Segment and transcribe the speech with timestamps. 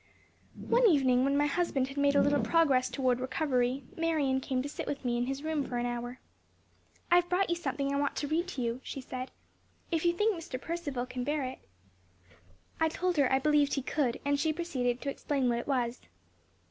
[0.55, 4.67] One evening, when my husband had made a little progress towards recovery, Marion came to
[4.67, 6.17] sit with me in his room for an hour.
[7.11, 9.29] "I've brought you something I want to read to you," she said,
[9.91, 10.59] "if you think Mr.
[10.59, 11.59] Percivale can bear it."
[12.79, 16.01] I told her I believed he could, and she proceeded to explain what it was.